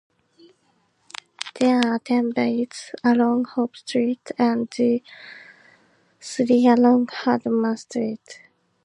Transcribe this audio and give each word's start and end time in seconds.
There 1.59 1.79
are 1.85 1.99
ten 1.99 2.31
bays 2.31 2.89
along 3.03 3.43
Hope 3.53 3.75
Street 3.75 4.31
and 4.35 4.67
three 4.71 5.03
along 6.67 7.09
Hardman 7.13 7.77
Street. 7.77 8.39